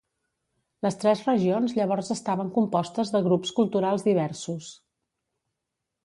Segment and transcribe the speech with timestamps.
[0.85, 4.71] Les tres regions llavors estaven compostes de grups culturals diversos.